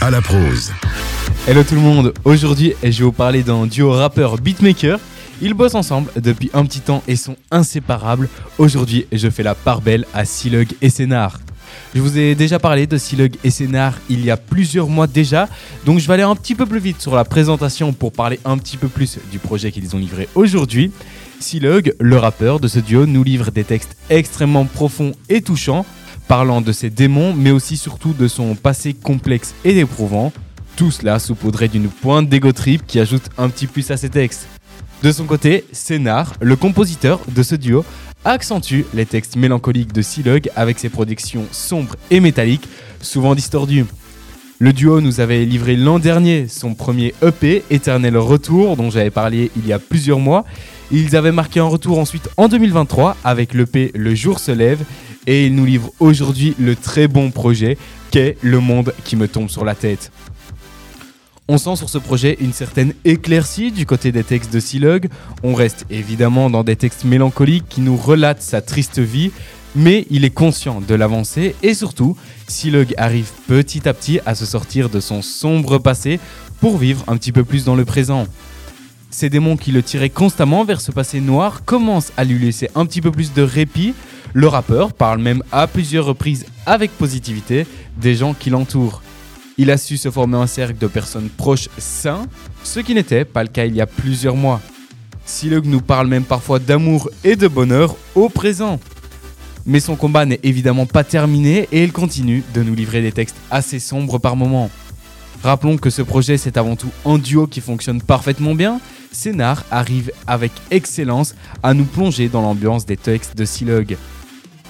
à 0.00 0.10
la 0.10 0.22
prose. 0.22 0.72
Hello 1.46 1.62
tout 1.62 1.74
le 1.74 1.82
monde, 1.82 2.14
aujourd'hui 2.24 2.72
je 2.82 2.88
vais 2.88 3.04
vous 3.04 3.12
parler 3.12 3.42
d'un 3.42 3.66
duo 3.66 3.90
rappeur 3.92 4.38
beatmaker. 4.38 4.98
Ils 5.42 5.52
bossent 5.52 5.74
ensemble 5.74 6.10
depuis 6.16 6.48
un 6.54 6.64
petit 6.64 6.80
temps 6.80 7.02
et 7.06 7.16
sont 7.16 7.36
inséparables. 7.50 8.30
Aujourd'hui 8.56 9.06
je 9.12 9.28
fais 9.28 9.42
la 9.42 9.54
part 9.54 9.82
belle 9.82 10.06
à 10.14 10.24
Silug 10.24 10.72
et 10.80 10.88
Sénard. 10.88 11.40
Je 11.94 12.00
vous 12.00 12.16
ai 12.16 12.34
déjà 12.34 12.58
parlé 12.58 12.86
de 12.86 12.96
Silug 12.96 13.36
et 13.44 13.50
Sénard 13.50 13.92
il 14.08 14.24
y 14.24 14.30
a 14.30 14.38
plusieurs 14.38 14.88
mois 14.88 15.06
déjà, 15.06 15.50
donc 15.84 15.98
je 15.98 16.06
vais 16.06 16.14
aller 16.14 16.22
un 16.22 16.34
petit 16.34 16.54
peu 16.54 16.64
plus 16.64 16.80
vite 16.80 17.02
sur 17.02 17.14
la 17.14 17.24
présentation 17.24 17.92
pour 17.92 18.12
parler 18.12 18.40
un 18.46 18.56
petit 18.56 18.78
peu 18.78 18.88
plus 18.88 19.18
du 19.30 19.38
projet 19.38 19.70
qu'ils 19.70 19.94
ont 19.94 19.98
livré 19.98 20.30
aujourd'hui. 20.34 20.92
Silug, 21.40 21.94
le 22.00 22.16
rappeur 22.16 22.58
de 22.58 22.68
ce 22.68 22.78
duo, 22.78 23.04
nous 23.04 23.22
livre 23.22 23.50
des 23.50 23.64
textes 23.64 23.98
extrêmement 24.08 24.64
profonds 24.64 25.12
et 25.28 25.42
touchants, 25.42 25.84
parlant 26.28 26.60
de 26.60 26.72
ses 26.72 26.90
démons, 26.90 27.32
mais 27.34 27.50
aussi 27.50 27.76
surtout 27.76 28.12
de 28.12 28.28
son 28.28 28.54
passé 28.54 28.92
complexe 28.94 29.54
et 29.64 29.78
éprouvant. 29.78 30.32
Tout 30.76 30.90
cela 30.90 31.18
saupoudré 31.18 31.68
d'une 31.68 31.88
pointe 31.88 32.28
d'ego 32.28 32.52
trip 32.52 32.86
qui 32.86 33.00
ajoute 33.00 33.30
un 33.38 33.48
petit 33.48 33.66
plus 33.66 33.90
à 33.90 33.96
ses 33.96 34.10
textes. 34.10 34.46
De 35.02 35.10
son 35.10 35.24
côté, 35.24 35.64
Sénard, 35.72 36.34
le 36.40 36.54
compositeur 36.54 37.20
de 37.28 37.42
ce 37.42 37.54
duo, 37.54 37.84
accentue 38.24 38.82
les 38.94 39.06
textes 39.06 39.36
mélancoliques 39.36 39.92
de 39.92 40.02
Silug 40.02 40.50
avec 40.54 40.78
ses 40.78 40.88
productions 40.88 41.46
sombres 41.50 41.96
et 42.10 42.20
métalliques, 42.20 42.68
souvent 43.00 43.34
distordues. 43.34 43.86
Le 44.60 44.72
duo 44.72 45.00
nous 45.00 45.20
avait 45.20 45.44
livré 45.44 45.76
l'an 45.76 46.00
dernier 46.00 46.48
son 46.48 46.74
premier 46.74 47.14
EP, 47.22 47.62
Éternel 47.70 48.16
Retour, 48.16 48.76
dont 48.76 48.90
j'avais 48.90 49.10
parlé 49.10 49.52
il 49.56 49.66
y 49.66 49.72
a 49.72 49.78
plusieurs 49.78 50.18
mois. 50.18 50.44
Ils 50.90 51.14
avaient 51.14 51.32
marqué 51.32 51.60
un 51.60 51.64
retour 51.64 51.98
ensuite 51.98 52.28
en 52.36 52.48
2023 52.48 53.16
avec 53.22 53.54
l'EP 53.54 53.92
Le 53.94 54.14
jour 54.16 54.40
se 54.40 54.50
lève 54.50 54.82
et 55.28 55.44
ils 55.46 55.54
nous 55.54 55.66
livrent 55.66 55.92
aujourd'hui 56.00 56.54
le 56.58 56.74
très 56.74 57.06
bon 57.06 57.30
projet 57.30 57.76
qu'est 58.10 58.38
Le 58.40 58.60
monde 58.60 58.94
qui 59.04 59.14
me 59.14 59.28
tombe 59.28 59.50
sur 59.50 59.62
la 59.62 59.74
tête. 59.74 60.10
On 61.48 61.58
sent 61.58 61.76
sur 61.76 61.90
ce 61.90 61.98
projet 61.98 62.38
une 62.40 62.54
certaine 62.54 62.94
éclaircie 63.04 63.70
du 63.70 63.84
côté 63.84 64.10
des 64.10 64.24
textes 64.24 64.52
de 64.52 64.58
Silug. 64.58 65.10
On 65.42 65.52
reste 65.52 65.84
évidemment 65.90 66.48
dans 66.48 66.64
des 66.64 66.76
textes 66.76 67.04
mélancoliques 67.04 67.68
qui 67.68 67.82
nous 67.82 67.96
relatent 67.96 68.40
sa 68.40 68.62
triste 68.62 69.00
vie, 69.00 69.30
mais 69.76 70.06
il 70.10 70.24
est 70.24 70.30
conscient 70.30 70.80
de 70.80 70.94
l'avancée 70.94 71.54
et 71.62 71.74
surtout, 71.74 72.16
Silug 72.46 72.94
arrive 72.96 73.30
petit 73.46 73.86
à 73.86 73.92
petit 73.92 74.20
à 74.24 74.34
se 74.34 74.46
sortir 74.46 74.88
de 74.88 74.98
son 74.98 75.20
sombre 75.20 75.76
passé 75.76 76.20
pour 76.58 76.78
vivre 76.78 77.04
un 77.06 77.18
petit 77.18 77.32
peu 77.32 77.44
plus 77.44 77.66
dans 77.66 77.76
le 77.76 77.84
présent. 77.84 78.26
Ces 79.10 79.30
démons 79.30 79.56
qui 79.56 79.72
le 79.72 79.82
tiraient 79.82 80.10
constamment 80.10 80.64
vers 80.64 80.80
ce 80.80 80.92
passé 80.92 81.20
noir 81.20 81.64
commencent 81.64 82.12
à 82.16 82.24
lui 82.24 82.38
laisser 82.38 82.70
un 82.74 82.84
petit 82.84 83.00
peu 83.00 83.10
plus 83.10 83.32
de 83.32 83.42
répit. 83.42 83.94
Le 84.34 84.46
rappeur 84.46 84.92
parle 84.92 85.20
même 85.20 85.42
à 85.52 85.66
plusieurs 85.66 86.04
reprises 86.04 86.44
avec 86.66 86.90
positivité 86.92 87.66
des 87.96 88.14
gens 88.14 88.34
qui 88.34 88.50
l'entourent. 88.50 89.02
Il 89.56 89.70
a 89.70 89.78
su 89.78 89.96
se 89.96 90.10
former 90.10 90.36
un 90.36 90.46
cercle 90.46 90.78
de 90.78 90.86
personnes 90.86 91.30
proches 91.30 91.68
sains, 91.78 92.26
ce 92.62 92.80
qui 92.80 92.94
n'était 92.94 93.24
pas 93.24 93.42
le 93.42 93.48
cas 93.48 93.64
il 93.64 93.74
y 93.74 93.80
a 93.80 93.86
plusieurs 93.86 94.36
mois. 94.36 94.60
Silug 95.24 95.66
nous 95.66 95.80
parle 95.80 96.06
même 96.06 96.24
parfois 96.24 96.58
d'amour 96.58 97.10
et 97.24 97.36
de 97.36 97.48
bonheur 97.48 97.96
au 98.14 98.28
présent. 98.28 98.78
Mais 99.66 99.80
son 99.80 99.96
combat 99.96 100.24
n'est 100.24 100.40
évidemment 100.42 100.86
pas 100.86 101.04
terminé 101.04 101.68
et 101.72 101.82
il 101.82 101.92
continue 101.92 102.44
de 102.54 102.62
nous 102.62 102.74
livrer 102.74 103.02
des 103.02 103.12
textes 103.12 103.36
assez 103.50 103.78
sombres 103.78 104.18
par 104.18 104.36
moments. 104.36 104.70
Rappelons 105.42 105.76
que 105.76 105.90
ce 105.90 106.02
projet 106.02 106.36
c'est 106.36 106.56
avant 106.56 106.76
tout 106.76 106.90
un 107.04 107.18
duo 107.18 107.46
qui 107.46 107.60
fonctionne 107.60 108.02
parfaitement 108.02 108.54
bien. 108.54 108.80
Sénard 109.10 109.64
arrive 109.70 110.12
avec 110.26 110.52
excellence 110.70 111.34
à 111.62 111.74
nous 111.74 111.84
plonger 111.84 112.28
dans 112.28 112.42
l'ambiance 112.42 112.86
des 112.86 112.96
textes 112.96 113.36
de 113.36 113.44
Silug 113.44 113.96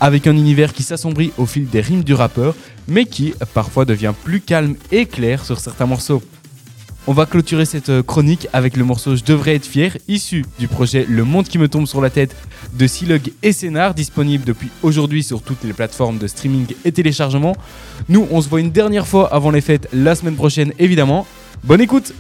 avec 0.01 0.27
un 0.27 0.37
univers 0.37 0.73
qui 0.73 0.83
s'assombrit 0.83 1.33
au 1.39 1.47
fil 1.47 1.69
des 1.69 1.81
rimes 1.81 2.05
du 2.05 2.15
rappeur, 2.15 2.55
mais 2.87 3.05
qui 3.05 3.35
parfois 3.55 3.85
devient 3.85 4.15
plus 4.25 4.41
calme 4.41 4.77
et 4.91 5.07
clair 5.07 5.45
sur 5.45 5.59
certains 5.59 5.87
morceaux. 5.87 6.23
On 7.07 7.15
va 7.15 7.25
clôturer 7.25 7.65
cette 7.65 8.03
chronique 8.03 8.49
avec 8.53 8.77
le 8.77 8.85
morceau 8.85 9.17
Je 9.17 9.25
devrais 9.25 9.55
être 9.55 9.65
fier, 9.65 9.97
issu 10.09 10.45
du 10.59 10.69
projet 10.69 11.07
Le 11.09 11.25
monde 11.25 11.49
qui 11.49 11.57
me 11.57 11.67
tombe 11.67 11.87
sur 11.87 12.03
la 12.03 12.11
tête 12.11 12.37
de 12.75 12.87
Silug 12.87 13.33
et 13.43 13.53
Sénard, 13.53 13.95
disponible 13.95 14.45
depuis 14.45 14.69
aujourd'hui 14.83 15.23
sur 15.23 15.41
toutes 15.41 15.65
les 15.65 15.73
plateformes 15.73 16.19
de 16.19 16.27
streaming 16.27 16.67
et 16.85 16.93
téléchargement. 16.93 17.57
Nous, 18.11 18.29
on 18.31 18.43
se 18.43 18.49
voit 18.51 18.61
une 18.61 18.73
dernière 18.73 19.07
fois 19.07 19.33
avant 19.33 19.51
les 19.51 19.63
fêtes 19.63 19.89
la 19.95 20.15
semaine 20.15 20.37
prochaine, 20.37 20.75
évidemment. 20.79 21.27
Bonne 21.65 21.81
écoute! 21.81 22.13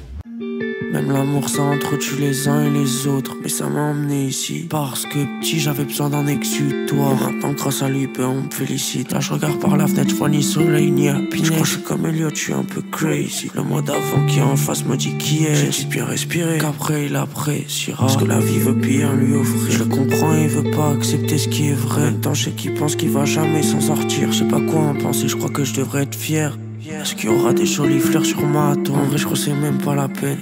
Même 0.92 1.12
l'amour 1.12 1.50
ça 1.50 1.62
entretue 1.62 2.16
les 2.18 2.48
uns 2.48 2.64
et 2.64 2.70
les 2.70 3.06
autres 3.06 3.36
Mais 3.42 3.50
ça 3.50 3.68
m'a 3.68 3.82
emmené 3.82 4.24
ici. 4.24 4.66
Parce 4.68 5.04
que 5.04 5.40
petit 5.40 5.60
j'avais 5.60 5.84
besoin 5.84 6.08
d'un 6.08 6.26
exutoire 6.26 7.12
Et 7.12 7.24
maintenant 7.24 7.52
grâce 7.52 7.82
à 7.82 7.88
lui 7.88 8.06
ben 8.06 8.24
on 8.24 8.42
me 8.42 8.50
félicite. 8.50 9.12
Là 9.12 9.20
je 9.20 9.32
regarde 9.32 9.60
par 9.60 9.76
la 9.76 9.86
fenêtre 9.86 10.10
je 10.10 10.14
vois 10.14 10.30
ni 10.30 10.42
soleil 10.42 10.90
ni 10.90 11.08
happiness 11.08 11.44
Je 11.44 11.50
crois 11.50 11.62
que 11.62 11.66
je 11.66 11.72
suis 11.72 11.82
comme 11.82 12.06
Elliot 12.06 12.30
je 12.30 12.40
suis 12.40 12.52
un 12.54 12.64
peu 12.64 12.80
crazy. 12.90 13.50
Le 13.54 13.62
mois 13.62 13.82
d'avant 13.82 14.24
qui 14.26 14.38
est 14.38 14.42
en 14.42 14.56
face 14.56 14.84
me 14.86 14.96
dit 14.96 15.16
qui 15.18 15.44
est. 15.44 15.54
J'ai 15.54 15.68
dit 15.68 15.86
bien 15.86 16.06
respirer 16.06 16.58
Qu'après 16.58 17.06
il 17.06 17.16
appréciera. 17.16 18.08
Ce 18.08 18.16
que 18.16 18.24
la 18.24 18.40
vie 18.40 18.58
veut 18.58 18.72
bien 18.72 19.14
lui 19.14 19.34
offrir. 19.34 19.70
Je 19.70 19.78
le 19.80 19.84
comprends 19.84 20.34
il 20.34 20.48
veut 20.48 20.70
pas 20.70 20.92
accepter 20.92 21.36
ce 21.36 21.48
qui 21.48 21.68
est 21.68 21.74
vrai. 21.74 22.12
Tant 22.22 22.32
je 22.32 22.44
sais 22.44 22.50
qu'il 22.52 22.72
pense 22.74 22.96
qu'il 22.96 23.10
va 23.10 23.26
jamais 23.26 23.62
s'en 23.62 23.80
sortir. 23.80 24.32
Je 24.32 24.38
sais 24.38 24.48
pas 24.48 24.60
quoi 24.60 24.80
en 24.80 24.94
penser 24.94 25.28
je 25.28 25.36
crois 25.36 25.50
que 25.50 25.64
je 25.64 25.74
devrais 25.74 26.04
être 26.04 26.14
fier 26.14 26.56
est-ce 26.90 27.14
qu'il 27.14 27.30
y 27.30 27.32
aura 27.32 27.52
des 27.52 27.66
jolies 27.66 28.00
fleurs 28.00 28.24
sur 28.24 28.44
ma 28.46 28.74
tombe 28.76 28.96
En 28.96 29.04
vrai, 29.04 29.18
je 29.18 29.24
crois 29.24 29.36
c'est 29.36 29.54
même 29.54 29.78
pas 29.78 29.94
la 29.94 30.08
peine. 30.08 30.38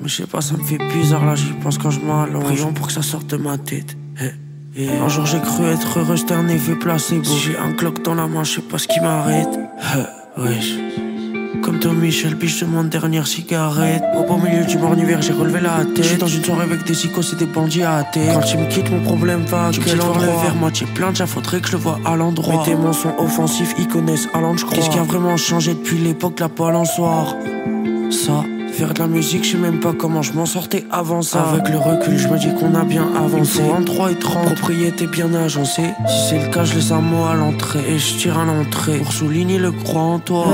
Mais 0.00 0.08
je 0.08 0.14
sais 0.16 0.26
pas, 0.26 0.40
ça 0.40 0.56
me 0.56 0.62
fait 0.62 0.78
bizarre 0.94 1.24
là, 1.24 1.34
j'y 1.34 1.52
pense 1.62 1.78
quand 1.78 1.90
je 1.90 2.00
m'allonge. 2.00 2.44
Prions 2.44 2.72
pour 2.72 2.86
que 2.86 2.92
ça 2.92 3.02
sorte 3.02 3.28
de 3.28 3.36
ma 3.36 3.58
tête. 3.58 3.96
Et 4.78 4.90
un 4.90 5.08
jour 5.08 5.24
j'ai 5.24 5.40
cru 5.40 5.64
être 5.64 5.98
heureux, 5.98 6.16
c'était 6.16 6.34
un 6.34 6.48
effet 6.48 6.74
placebo. 6.74 7.24
J'ai 7.24 7.56
un 7.56 7.72
clock 7.72 8.02
dans 8.02 8.14
la 8.14 8.26
main, 8.26 8.44
je 8.44 8.56
sais 8.56 8.62
pas 8.62 8.78
ce 8.78 8.86
qui 8.88 9.00
m'arrête. 9.00 9.58
Wesh. 10.36 10.74
Comme 11.62 11.78
Tom 11.80 11.98
Michel, 11.98 12.36
puis 12.36 12.48
je 12.48 12.64
demande 12.64 12.88
dernière 12.88 13.26
cigarette. 13.26 14.02
Au 14.16 14.22
beau 14.22 14.36
milieu 14.36 14.64
du 14.64 14.78
morne 14.78 14.98
hiver, 14.98 15.20
j'ai 15.20 15.32
relevé 15.32 15.60
la 15.60 15.84
tête. 15.84 16.04
J'suis 16.04 16.16
dans 16.16 16.26
une 16.26 16.44
soirée 16.44 16.62
avec 16.62 16.84
des 16.84 17.06
icos 17.06 17.32
et 17.32 17.36
des 17.36 17.46
bandits 17.46 17.82
à 17.82 18.04
terre. 18.04 18.34
Quand 18.34 18.46
tu 18.46 18.56
me 18.56 18.66
quittes, 18.66 18.90
mon 18.90 19.00
problème 19.00 19.44
va 19.46 19.66
à 19.66 19.70
quel 19.72 20.00
endroit 20.00 20.22
le 20.22 20.42
verre 20.42 20.54
moitié 20.54 20.86
plein, 20.94 21.10
déjà 21.10 21.26
faudrait 21.26 21.60
que 21.60 21.66
je 21.66 21.72
le 21.72 21.78
vois 21.78 21.98
à 22.04 22.14
l'endroit. 22.16 22.64
Mes 22.64 22.72
démons 22.72 22.92
sont 22.92 23.12
offensifs, 23.18 23.74
ils 23.78 23.88
connaissent 23.88 24.28
Alan, 24.32 24.56
je 24.56 24.64
crois. 24.64 24.76
Qu'est-ce 24.76 24.90
qui 24.90 24.98
a 24.98 25.02
vraiment 25.02 25.36
changé 25.36 25.74
depuis 25.74 25.98
l'époque 25.98 26.40
la 26.40 26.48
balançoire? 26.48 27.34
Ça. 28.10 28.44
Faire 28.72 28.92
de 28.92 28.98
la 28.98 29.06
musique, 29.06 29.42
je 29.44 29.52
sais 29.52 29.56
même 29.56 29.80
pas 29.80 29.94
comment 29.94 30.20
je 30.20 30.34
m'en 30.34 30.44
sortais 30.44 30.84
avant 30.90 31.22
ça. 31.22 31.40
Avec 31.50 31.70
le 31.70 31.78
recul, 31.78 32.18
je 32.18 32.28
me 32.28 32.36
dis 32.38 32.52
qu'on 32.52 32.74
a 32.74 32.84
bien 32.84 33.06
avancé. 33.16 33.62
En 33.62 33.82
3 33.82 34.12
et 34.12 34.16
30, 34.16 34.44
propriété 34.44 35.06
bien 35.06 35.32
agencée. 35.32 35.94
Si 36.06 36.28
c'est 36.28 36.46
le 36.46 36.52
cas, 36.52 36.64
je 36.64 36.74
laisse 36.74 36.90
un 36.90 37.00
mot 37.00 37.24
à 37.24 37.34
l'entrée. 37.34 37.80
Et 37.88 37.98
je 37.98 38.16
tire 38.16 38.38
à 38.38 38.44
l'entrée 38.44 38.98
pour 38.98 39.12
souligner 39.12 39.58
le 39.58 39.72
croix 39.72 40.02
en 40.02 40.18
toi. 40.18 40.46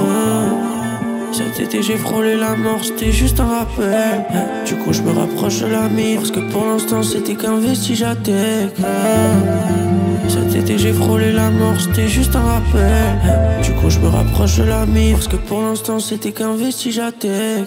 Cet 1.32 1.60
été 1.60 1.82
j'ai 1.82 1.96
frôlé 1.96 2.36
la 2.36 2.54
mort, 2.56 2.84
c'était 2.84 3.10
juste 3.10 3.40
un 3.40 3.46
rappel. 3.46 4.24
Du 4.66 4.74
coup 4.76 4.92
je 4.92 5.00
me 5.00 5.10
rapproche 5.12 5.60
de 5.60 5.66
l'ami 5.66 6.16
parce 6.16 6.30
que 6.30 6.40
pour 6.52 6.66
l'instant 6.66 7.02
c'était 7.02 7.34
qu'un 7.34 7.58
vestige 7.58 8.02
à 8.02 8.14
tech. 8.14 8.70
Cet 10.28 10.54
été 10.54 10.76
j'ai 10.76 10.92
frôlé 10.92 11.32
la 11.32 11.50
mort, 11.50 11.80
c'était 11.80 12.08
juste 12.08 12.36
un 12.36 12.42
rappel. 12.42 13.18
Du 13.62 13.72
coup 13.72 13.88
je 13.88 13.98
me 13.98 14.08
rapproche 14.08 14.58
de 14.58 14.64
l'ami 14.64 15.12
parce 15.12 15.28
que 15.28 15.36
pour 15.36 15.62
l'instant 15.62 15.98
c'était 15.98 16.32
qu'un 16.32 16.54
vestige 16.54 16.98
à 16.98 17.12
tech. 17.12 17.66